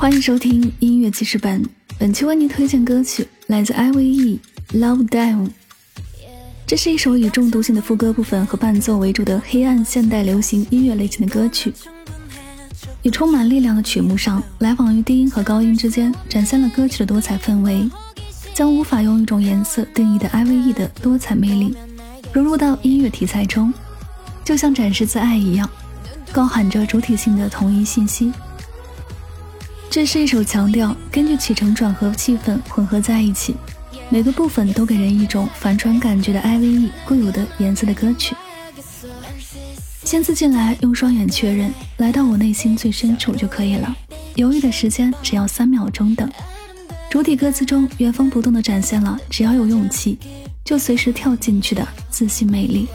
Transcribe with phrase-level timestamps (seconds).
[0.00, 1.62] 欢迎收听音乐记事本，
[1.98, 4.40] 本期为您推荐歌曲来自 I.V.E
[4.80, 5.46] 《Love Dive》。
[6.66, 11.70] 这是一首以重度性的副歌部分和伴奏为主的黑暗现代流行音乐类型的歌曲。
[13.02, 17.86] 以充满力量的曲目上，来往于低音和高音之间，展现了歌曲的多彩氛围，
[18.54, 21.76] 将无法用一种颜色定义的 I.V.E 的多彩魅力
[22.32, 23.70] 融入到音乐题材中，
[24.46, 25.68] 就像展示自爱一样，
[26.32, 28.32] 高喊着主体性的统一信息。
[29.90, 33.56] 这是一首强调根据起承转合气氛混合在一起，
[34.08, 38.36] 每个部分都给人一种反转感觉的 I.V.E 固有的颜色的歌曲。
[40.04, 43.92] 签字进来，用双眼确认，来到我内心最深处就可以了。
[44.36, 46.30] 犹豫的时间只要三秒钟等。
[47.10, 50.16] 主体歌词中原封不动地展现了只要有勇气，
[50.64, 52.86] 就随时跳进去的自信魅力。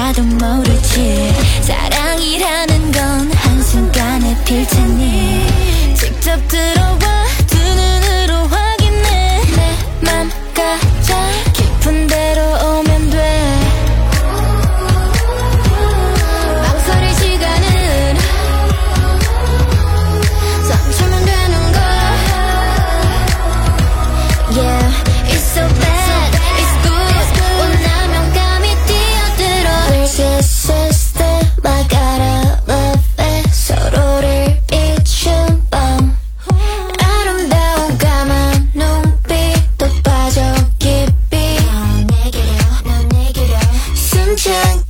[0.00, 1.32] 알다가도 모르지.
[1.60, 4.99] 사랑이라는 건 한순간에 필 들어
[44.40, 44.89] attention.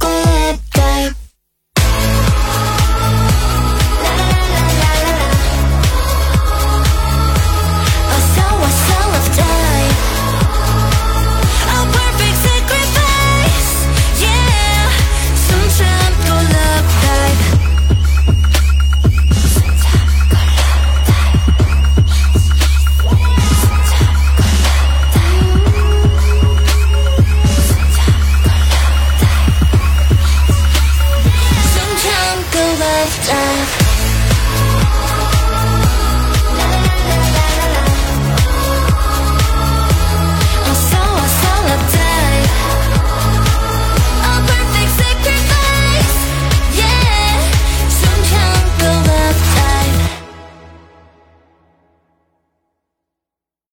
[33.00, 33.79] lifetime